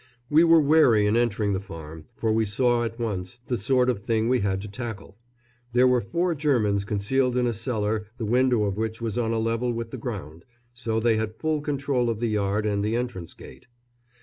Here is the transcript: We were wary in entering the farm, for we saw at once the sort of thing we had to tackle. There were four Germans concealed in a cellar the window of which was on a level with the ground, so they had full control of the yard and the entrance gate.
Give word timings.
We 0.31 0.43
were 0.43 0.59
wary 0.59 1.05
in 1.05 1.15
entering 1.15 1.53
the 1.53 1.59
farm, 1.59 2.05
for 2.15 2.33
we 2.33 2.43
saw 2.43 2.83
at 2.83 2.97
once 2.99 3.37
the 3.45 3.55
sort 3.55 3.87
of 3.87 4.01
thing 4.01 4.27
we 4.29 4.39
had 4.39 4.59
to 4.61 4.67
tackle. 4.67 5.15
There 5.73 5.87
were 5.87 6.01
four 6.01 6.33
Germans 6.33 6.85
concealed 6.85 7.37
in 7.37 7.45
a 7.45 7.53
cellar 7.53 8.07
the 8.17 8.25
window 8.25 8.63
of 8.63 8.77
which 8.77 8.99
was 8.99 9.15
on 9.15 9.31
a 9.31 9.37
level 9.37 9.71
with 9.71 9.91
the 9.91 9.99
ground, 9.99 10.43
so 10.73 10.99
they 10.99 11.17
had 11.17 11.35
full 11.35 11.61
control 11.61 12.09
of 12.09 12.19
the 12.19 12.29
yard 12.29 12.65
and 12.65 12.83
the 12.83 12.95
entrance 12.95 13.35
gate. 13.35 13.67